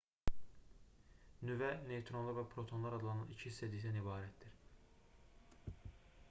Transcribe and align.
nüvə 1.49 1.67
neytronlar 1.91 2.37
və 2.37 2.45
protonlar 2.55 2.97
adlanan 2.99 3.29
iki 3.37 3.49
hissəcikdən 3.51 4.01
ibarətdir 4.01 4.59